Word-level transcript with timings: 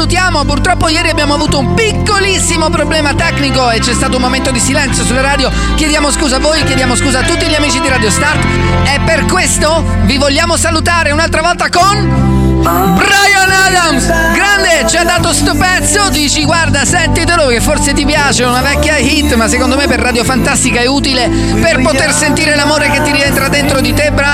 salutiamo. 0.00 0.44
Purtroppo 0.44 0.88
ieri 0.88 1.10
abbiamo 1.10 1.34
avuto 1.34 1.58
un 1.58 1.74
piccolissimo 1.74 2.70
problema 2.70 3.12
tecnico 3.12 3.70
e 3.70 3.80
c'è 3.80 3.92
stato 3.92 4.16
un 4.16 4.22
momento 4.22 4.50
di 4.50 4.58
silenzio 4.58 5.04
sulla 5.04 5.20
radio. 5.20 5.50
Chiediamo 5.74 6.10
scusa 6.10 6.36
a 6.36 6.38
voi, 6.38 6.62
chiediamo 6.64 6.94
scusa 6.94 7.18
a 7.18 7.22
tutti 7.22 7.44
gli 7.44 7.54
amici 7.54 7.80
di 7.80 7.88
Radio 7.88 8.10
Start 8.10 8.42
e 8.84 9.00
per 9.04 9.26
questo 9.26 9.84
vi 10.04 10.16
vogliamo 10.16 10.56
salutare 10.56 11.10
un'altra 11.10 11.42
volta 11.42 11.68
con 11.68 12.38
Brian 12.62 13.50
Adams, 13.50 14.06
grande, 14.34 14.86
ci 14.86 14.96
ha 14.96 15.04
dato 15.04 15.32
sto 15.32 15.54
pezzo. 15.54 16.08
Dici, 16.10 16.44
guarda, 16.44 16.84
sentitelo 16.84 17.46
che 17.46 17.60
forse 17.60 17.92
ti 17.92 18.04
piace, 18.04 18.44
una 18.44 18.60
vecchia 18.60 18.96
hit, 18.98 19.34
ma 19.34 19.48
secondo 19.48 19.76
me 19.76 19.86
per 19.86 20.00
Radio 20.00 20.24
Fantastica 20.24 20.80
è 20.80 20.86
utile 20.86 21.28
per 21.60 21.80
poter 21.80 22.12
sentire 22.12 22.54
l'amore 22.54 22.90
che 22.90 23.02
ti 23.02 23.12
rientra 23.12 23.48
dentro 23.48 23.80
di 23.80 23.92
te, 23.94 24.10
Brian. 24.12 24.29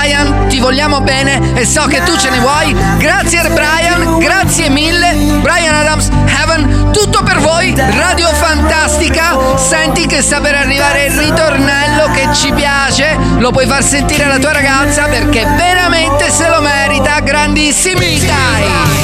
Vogliamo 0.67 0.99
bene 0.99 1.53
e 1.53 1.65
so 1.65 1.85
che 1.85 2.03
tu 2.03 2.17
ce 2.17 2.29
ne 2.29 2.39
vuoi. 2.39 2.75
Grazie, 2.97 3.41
Brian, 3.51 4.19
grazie 4.19 4.67
mille. 4.67 5.13
Brian 5.39 5.73
Adams, 5.73 6.09
Heaven, 6.25 6.91
tutto 6.91 7.23
per 7.23 7.39
voi. 7.39 7.73
Radio 7.73 8.27
Fantastica, 8.33 9.37
senti 9.55 10.05
che 10.07 10.21
sta 10.21 10.41
per 10.41 10.55
arrivare 10.55 11.05
il 11.05 11.17
ritornello 11.17 12.11
che 12.11 12.27
ci 12.33 12.51
piace. 12.51 13.17
Lo 13.37 13.51
puoi 13.51 13.65
far 13.65 13.81
sentire 13.81 14.25
alla 14.25 14.39
tua 14.39 14.51
ragazza 14.51 15.05
perché 15.05 15.47
veramente 15.55 16.29
se 16.29 16.49
lo 16.49 16.59
merita. 16.59 17.21
Grandissimi 17.21 18.19
dai! 18.19 18.96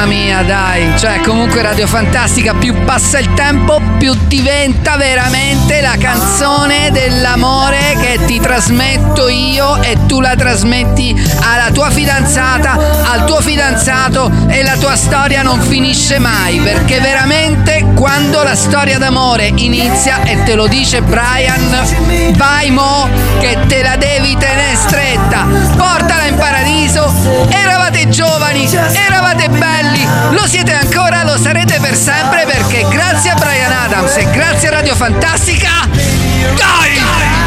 Mamma 0.00 0.14
mia 0.14 0.42
dai, 0.42 0.98
cioè 0.98 1.20
comunque 1.20 1.60
Radio 1.60 1.86
Fantastica 1.86 2.54
più 2.54 2.74
passa 2.84 3.18
il 3.18 3.34
tempo 3.34 3.82
più 3.98 4.14
diventa 4.28 4.96
veramente 4.96 5.82
la 5.82 5.96
canzone 5.98 6.90
dell'amore 6.90 7.98
che 8.00 8.18
ti 8.24 8.40
trasmetto 8.40 9.28
io 9.28 9.82
e 9.82 9.98
tu 10.06 10.22
la 10.22 10.34
trasmetti 10.34 11.14
alla 11.42 11.70
tua 11.70 11.90
fidanzata, 11.90 13.02
al 13.10 13.26
tuo 13.26 13.42
fidanzato 13.42 14.32
e 14.48 14.62
la 14.62 14.78
tua 14.78 14.96
storia 14.96 15.42
non 15.42 15.60
finisce 15.60 16.18
mai 16.18 16.60
perché 16.60 16.98
veramente 17.00 17.79
quando 17.94 18.42
la 18.42 18.54
storia 18.54 18.98
d'amore 18.98 19.52
inizia 19.56 20.22
e 20.22 20.42
te 20.44 20.54
lo 20.54 20.66
dice 20.66 21.02
Brian, 21.02 22.32
vai 22.36 22.70
mo 22.70 23.08
che 23.40 23.58
te 23.66 23.82
la 23.82 23.96
devi 23.96 24.36
tenere 24.36 24.76
stretta, 24.76 25.46
portala 25.76 26.26
in 26.26 26.36
paradiso, 26.36 27.12
eravate 27.48 28.08
giovani, 28.08 28.68
eravate 29.06 29.48
belli, 29.48 30.06
lo 30.30 30.46
siete 30.46 30.72
ancora, 30.72 31.24
lo 31.24 31.36
sarete 31.36 31.78
per 31.80 31.94
sempre 31.96 32.44
perché 32.46 32.86
grazie 32.88 33.30
a 33.30 33.34
Brian 33.34 33.72
Adams 33.72 34.16
e 34.16 34.30
grazie 34.30 34.68
a 34.68 34.72
Radio 34.72 34.94
Fantastica, 34.94 35.88
dai! 36.56 37.39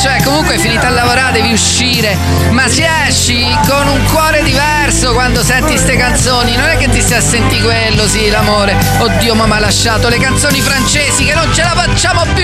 Cioè 0.00 0.22
comunque 0.22 0.54
è 0.54 0.58
finita 0.58 0.86
a 0.86 0.90
lavorare, 0.90 1.40
devi 1.40 1.52
uscire, 1.52 2.16
ma 2.50 2.68
si 2.68 2.84
esci 3.06 3.44
con 3.66 3.88
un 3.88 4.04
cuore 4.04 4.42
diverso 4.44 5.12
quando 5.12 5.42
senti 5.42 5.76
ste 5.76 5.96
canzoni, 5.96 6.54
non 6.56 6.68
è 6.68 6.76
che 6.76 6.88
ti 6.88 7.00
stai 7.00 7.18
a 7.18 7.20
sentire 7.20 7.62
quello, 7.62 8.06
sì, 8.06 8.28
l'amore. 8.28 8.76
Oddio, 8.98 9.34
ma 9.34 9.46
mi 9.46 9.52
ha 9.52 9.58
lasciato 9.58 10.08
le 10.08 10.18
canzoni 10.18 10.60
francesi 10.60 11.24
che 11.24 11.34
non 11.34 11.52
ce 11.52 11.62
la 11.62 11.74
facciamo 11.74 12.24
più, 12.34 12.37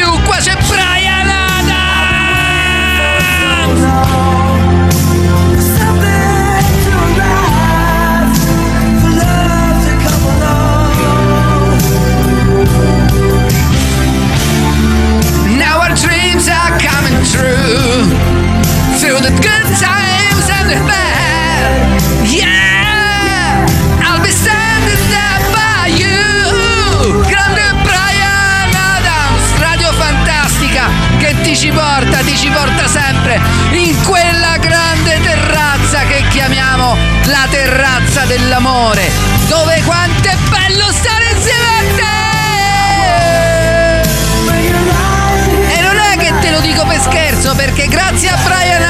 ci 32.44 32.50
porta 32.50 32.87
sempre 32.87 33.41
In 33.71 33.99
quella 34.03 34.59
grande 34.59 35.19
terrazza 35.22 36.00
che 36.00 36.22
chiamiamo 36.28 36.94
La 37.25 37.47
terrazza 37.49 38.27
dell'amore 38.27 39.10
Dove 39.49 39.81
quanto 39.82 40.28
è 40.28 40.37
bello 40.50 40.93
stare 40.93 41.31
insieme 41.32 41.65
a 41.65 41.82
te! 41.97 42.12
E 45.77 45.81
non 45.81 45.97
è 45.97 46.19
che 46.19 46.32
te 46.41 46.50
lo 46.50 46.60
dico 46.60 46.84
per 46.84 47.00
scherzo, 47.00 47.55
perché 47.55 47.88
grazie 47.88 48.28
a 48.28 48.37
Brian 48.37 48.84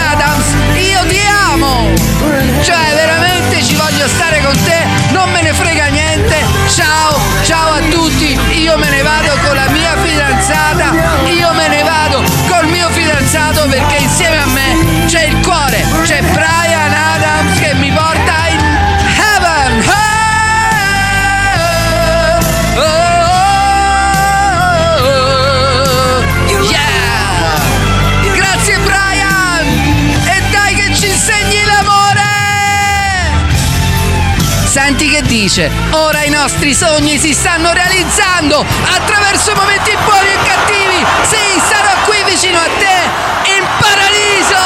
Senti 34.75 35.09
che 35.09 35.23
dice, 35.23 35.71
ora 35.93 36.25
i 36.25 36.31
nostri 36.31 36.75
sogni 36.75 37.17
si 37.17 37.33
stanno 37.33 37.73
realizzando 37.73 38.59
attraverso 38.59 39.55
momenti 39.55 39.97
buoni 40.03 40.27
e 40.27 40.39
cattivi. 40.43 41.07
Sì, 41.23 41.63
sarò 41.65 41.93
qui 42.05 42.25
vicino 42.25 42.59
a 42.59 42.67
te, 42.77 43.53
in 43.55 43.65
paradiso! 43.79 44.59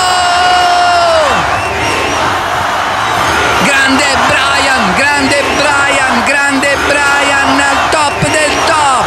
Grande 3.64 4.04
Brian, 4.28 4.94
grande 4.96 5.42
Brian, 5.56 6.25
grande 6.25 6.76
Brian, 6.86 7.60
al 7.60 7.90
top 7.90 8.28
del 8.30 8.56
top! 8.64 9.04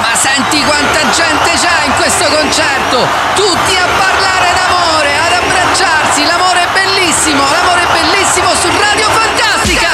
Ma 0.00 0.16
senti 0.16 0.60
quanta 0.64 1.08
gente 1.08 1.52
c'è 1.54 1.84
in 1.84 1.94
questo 1.94 2.24
concerto! 2.24 3.06
Tutti 3.36 3.76
a 3.76 3.86
parlare 3.96 4.52
d'amore, 4.56 5.16
ad 5.24 5.32
abbracciarsi, 5.34 6.24
l'amore 6.24 6.62
è 6.62 6.66
bellissimo 8.32 8.54
su 8.54 8.68
Radio 8.78 9.08
Fantastica! 9.10 9.90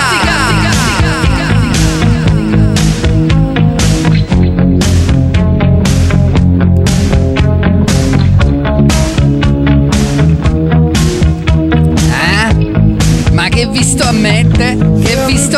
Eh? 12.10 13.32
Ma 13.32 13.48
che 13.48 13.66
vi 13.66 13.82
sto? 13.82 14.06
Che 14.10 15.24
vi 15.26 15.36
sto? 15.36 15.56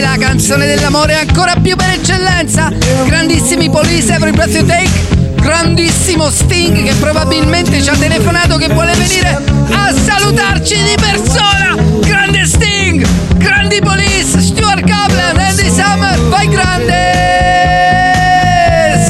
La 0.00 0.16
canzone 0.18 0.66
dell'amore 0.66 1.14
ancora 1.14 1.54
più 1.60 1.74
per 1.76 1.90
eccellenza! 1.90 2.70
Grandissimi 3.04 3.68
Police 3.68 4.12
Every 4.12 4.30
Breath 4.30 4.54
You 4.54 4.64
Take! 4.64 5.15
Grandissimo 5.46 6.28
Sting 6.28 6.82
che 6.82 6.94
probabilmente 6.94 7.80
ci 7.80 7.88
ha 7.88 7.94
telefonato 7.94 8.56
che 8.56 8.66
vuole 8.66 8.92
venire 8.94 9.40
a 9.70 9.94
salutarci 9.94 10.74
di 10.74 10.94
persona! 11.00 11.76
Grande 12.00 12.44
Sting! 12.44 13.06
Grandi 13.36 13.78
Police! 13.78 14.40
Stuart 14.40 14.82
Kaplan! 14.84 15.38
Andy 15.38 15.70
Summer! 15.70 16.18
Vai 16.22 16.48
grande! 16.48 16.94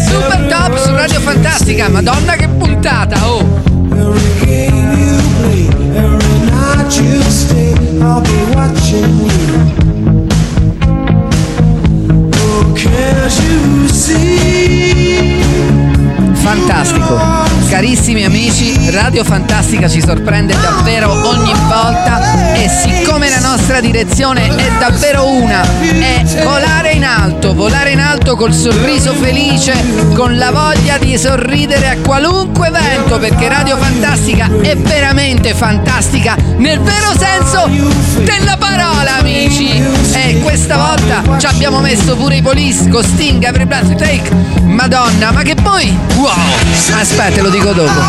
Super 0.06 0.46
top 0.46 0.76
su 0.76 0.94
Radio 0.94 1.20
Fantastica! 1.20 1.88
Madonna 1.88 2.35
Carissimi 17.76 18.24
amici, 18.24 18.90
Radio 18.90 19.22
Fantastica 19.22 19.86
ci 19.86 20.00
sorprende 20.00 20.54
davvero 20.58 21.12
ogni 21.28 21.52
volta 21.68 22.54
e 22.54 22.70
siccome 22.70 23.28
la 23.28 23.40
nostra 23.40 23.80
direzione 23.80 24.46
è 24.46 24.70
davvero 24.78 25.28
una, 25.28 25.60
è 25.82 26.24
volare 26.42 26.92
in 26.92 27.04
alto, 27.04 27.52
volare 27.52 27.90
in 27.90 28.00
alto 28.00 28.34
col 28.34 28.54
sorriso 28.54 29.12
felice, 29.12 29.74
con 30.14 30.38
la 30.38 30.52
voglia 30.52 30.96
di 30.96 31.18
sorridere 31.18 31.90
a 31.90 31.98
qualunque 31.98 32.68
evento, 32.68 33.18
perché 33.18 33.46
Radio 33.46 33.76
Fantastica 33.76 34.48
è 34.62 34.74
veramente 34.74 35.52
fantastica 35.52 36.34
nel 36.56 36.80
vero 36.80 37.12
senso 37.18 37.68
della 38.24 38.56
parola, 38.56 39.18
amici. 39.18 39.82
E 40.14 40.40
questa 40.40 40.76
volta 40.76 41.38
ci 41.38 41.44
abbiamo 41.44 41.80
messo 41.80 42.16
pure 42.16 42.36
i 42.36 42.42
police 42.42 42.88
Sting, 43.02 43.44
Every 43.44 43.66
Breath 43.66 43.88
You 43.88 43.98
Take. 43.98 44.56
Madonna, 44.62 45.30
ma 45.30 45.42
che 45.42 45.54
poi... 45.54 45.96
Wow! 46.16 46.32
Aspetta, 46.98 47.42
lo 47.42 47.50
dico 47.50 47.65
dopo. 47.72 48.00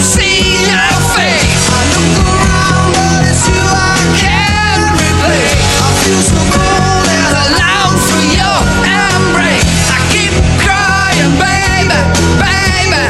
See 0.00 0.66
your 0.66 0.94
face. 1.14 1.66
Can't 4.16 4.86
replace. 5.00 6.30
Allow 7.32 7.90
for 8.06 8.24
your 8.38 8.58
embrace. 8.86 9.90
I 9.90 9.98
keep 10.10 10.32
crying, 10.62 11.32
baby, 11.38 11.98
baby, 12.38 13.02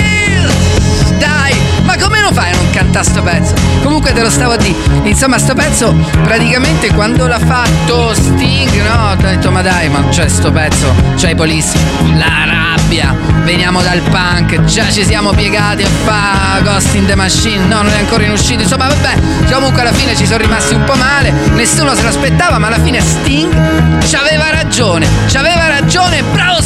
please. 0.00 1.18
Dai, 1.18 1.54
ma 1.84 1.96
come 1.96 2.20
lo 2.20 2.32
fai 2.32 2.50
a 2.52 2.56
non 2.56 2.70
cantare 2.70 3.04
sto 3.04 3.22
pezzo? 3.22 3.69
Comunque 4.10 4.12
te 4.12 4.22
lo 4.22 4.30
stavo 4.30 4.52
a 4.52 4.56
dire. 4.56 5.08
Insomma, 5.08 5.38
sto 5.38 5.54
pezzo 5.54 5.94
praticamente 6.24 6.92
quando 6.92 7.26
l'ha 7.28 7.38
fatto 7.38 8.12
Sting, 8.12 8.82
no? 8.82 9.10
Ho 9.10 9.14
detto, 9.14 9.50
ma 9.52 9.62
dai, 9.62 9.88
ma 9.88 10.02
c'è 10.08 10.28
sto 10.28 10.50
pezzo, 10.50 10.92
c'è 11.14 11.30
i 11.30 11.34
police, 11.36 11.78
la 12.16 12.44
rabbia, 12.44 13.14
veniamo 13.44 13.80
dal 13.82 14.00
punk, 14.00 14.64
già 14.64 14.90
ci 14.90 15.04
siamo 15.04 15.30
piegati 15.30 15.82
a 15.82 15.88
fare 16.04 16.62
Ghost 16.62 16.94
in 16.94 17.06
the 17.06 17.14
Machine, 17.14 17.64
no, 17.66 17.82
non 17.82 17.92
è 17.92 17.98
ancora 17.98 18.24
in 18.24 18.32
uscito, 18.32 18.62
insomma, 18.62 18.88
vabbè, 18.88 19.14
comunque 19.52 19.80
alla 19.80 19.92
fine 19.92 20.16
ci 20.16 20.26
sono 20.26 20.38
rimasti 20.38 20.74
un 20.74 20.84
po' 20.84 20.94
male, 20.94 21.32
nessuno 21.54 21.94
se 21.94 22.02
l'aspettava, 22.02 22.58
ma 22.58 22.66
alla 22.66 22.80
fine 22.80 23.00
Sting 23.00 24.02
ci 24.04 24.16
aveva 24.16 24.50
ragione, 24.50 25.06
ci 25.28 25.36
aveva 25.36 25.68
ragione, 25.68 26.22
bravo 26.32 26.59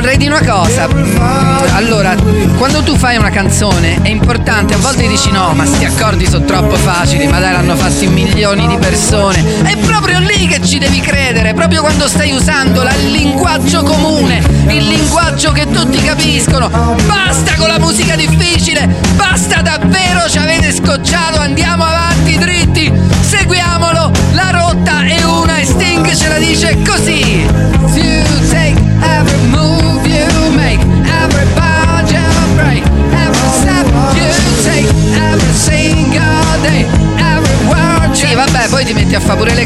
vorrei 0.00 0.16
dire 0.16 0.32
una 0.32 0.50
cosa. 0.50 0.88
Allora, 1.74 2.14
quando 2.56 2.82
tu 2.82 2.96
fai 2.96 3.18
una 3.18 3.28
canzone 3.28 3.98
è 4.00 4.08
importante, 4.08 4.72
a 4.72 4.78
volte 4.78 5.06
dici 5.06 5.30
no, 5.30 5.52
ma 5.52 5.66
sti 5.66 5.84
accordi 5.84 6.26
sono 6.26 6.46
troppo 6.46 6.74
facili, 6.76 7.26
ma 7.26 7.38
dai, 7.38 7.52
l'hanno 7.52 7.76
fatti 7.76 8.06
milioni 8.06 8.66
di 8.66 8.78
persone. 8.78 9.44
È 9.62 9.76
proprio 9.76 10.18
lì 10.20 10.46
che 10.46 10.64
ci 10.64 10.78
devi 10.78 11.00
credere, 11.00 11.52
proprio 11.52 11.82
quando 11.82 12.08
stai 12.08 12.32
usando 12.32 12.82
la- 12.82 12.94
il 12.94 13.10
linguaggio 13.10 13.82
comune, 13.82 14.42
il 14.68 14.86
linguaggio 14.86 15.52
che 15.52 15.70
tutti 15.70 16.02
capiscono. 16.02 16.70
Basta 17.06 17.54
con 17.58 17.68
la 17.68 17.78
musica 17.78 18.16
difficile, 18.16 18.88
basta 19.16 19.60
davvero, 19.60 20.26
ci 20.30 20.38
avete 20.38 20.72
scocciato, 20.72 21.40
andiamo 21.40 21.84
avanti 21.84 22.38
dritti, 22.38 22.90
seguiamolo, 23.20 24.10
la 24.32 24.50
rotta 24.50 25.04
è 25.04 25.22
una 25.24 25.58
e 25.58 25.66
Sting 25.66 26.14
ce 26.14 26.28
la 26.28 26.38
dice 26.38 26.78
così. 26.86 27.46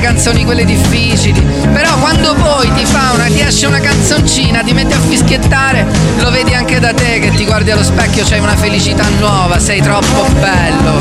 Canzoni 0.04 0.44
quelle 0.44 0.66
difficili. 0.66 1.40
Però 1.72 1.96
quando 1.96 2.34
poi 2.34 2.70
ti 2.74 2.84
fa 2.84 3.12
una, 3.14 3.24
ti 3.24 3.40
esce 3.40 3.66
una 3.66 3.80
canzoncina, 3.80 4.62
ti 4.62 4.74
metti 4.74 4.92
a 4.92 5.00
fischiettare, 5.00 5.86
lo 6.18 6.30
vedi 6.30 6.52
anche 6.52 6.78
da 6.78 6.92
te 6.92 7.20
che 7.20 7.30
ti 7.30 7.46
guardi 7.46 7.70
allo 7.70 7.82
specchio, 7.82 8.22
c'hai 8.24 8.40
una 8.40 8.54
felicità 8.54 9.08
nuova, 9.18 9.58
sei 9.58 9.80
troppo 9.80 10.26
bello. 10.40 11.00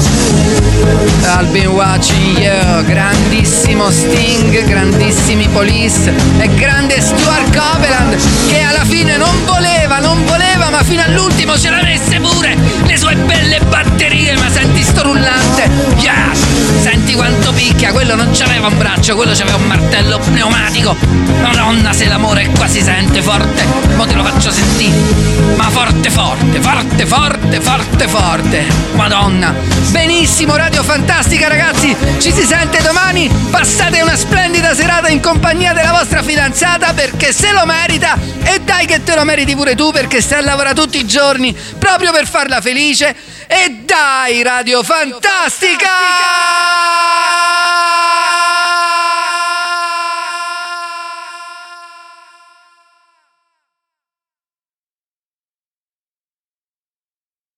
I've 1.26 1.52
been 1.52 1.68
watching 1.68 2.38
you, 2.38 2.86
grandissimo 2.86 3.90
Sting, 3.90 4.64
grandissimi 4.66 5.50
Police 5.50 6.14
e 6.40 6.48
grande 6.56 7.02
Stuart 7.02 7.56
Copeland 7.56 8.16
che 8.48 8.62
alla 8.62 8.73
si 22.74 22.82
sente 22.82 23.22
forte, 23.22 23.64
mo 23.96 24.08
te 24.08 24.16
lo 24.16 24.24
faccio 24.24 24.50
sentire, 24.50 24.98
ma 25.58 25.70
forte 25.70 26.10
forte, 26.10 26.60
forte 26.60 27.06
forte, 27.06 27.62
forte 27.62 28.08
forte, 28.08 28.66
madonna, 28.94 29.54
benissimo 29.92 30.56
Radio 30.56 30.82
Fantastica 30.82 31.48
ragazzi, 31.48 31.96
ci 32.18 32.32
si 32.32 32.44
sente 32.44 32.82
domani, 32.82 33.30
passate 33.52 34.02
una 34.02 34.16
splendida 34.16 34.74
serata 34.74 35.10
in 35.10 35.20
compagnia 35.20 35.72
della 35.74 35.92
vostra 35.92 36.24
fidanzata 36.24 36.94
perché 36.94 37.32
se 37.32 37.52
lo 37.52 37.64
merita 37.68 38.18
e 38.42 38.60
dai 38.62 38.88
che 38.88 39.04
te 39.04 39.14
lo 39.14 39.24
meriti 39.24 39.56
pure 39.56 39.76
tu 39.76 39.92
perché 39.92 40.20
stai 40.20 40.40
a 40.40 40.42
lavorare 40.42 40.74
tutti 40.74 40.98
i 40.98 41.06
giorni 41.06 41.56
proprio 41.78 42.12
per 42.12 42.28
farla 42.28 42.60
felice. 42.60 43.16
E 43.46 43.82
dai 43.86 44.42
Radio 44.42 44.82
Fantastica! 44.82 45.86